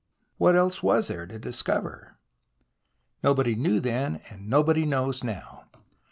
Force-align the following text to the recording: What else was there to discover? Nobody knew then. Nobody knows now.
What 0.39 0.55
else 0.55 0.81
was 0.81 1.09
there 1.09 1.27
to 1.27 1.37
discover? 1.37 2.17
Nobody 3.23 3.53
knew 3.53 3.79
then. 3.79 4.19
Nobody 4.41 4.83
knows 4.83 5.23
now. 5.23 5.67